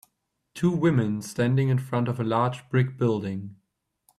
Two 0.55 0.71
women 0.71 1.21
standing 1.21 1.69
in 1.69 1.77
front 1.77 2.07
of 2.07 2.19
a 2.19 2.23
large 2.23 2.67
brick 2.71 2.97
building. 2.97 3.57